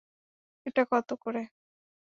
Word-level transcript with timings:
এটা 0.65 0.83
কত 0.91 1.09
করে? 1.23 1.43